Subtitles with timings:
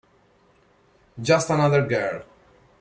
[1.21, 2.23] Just Another Girl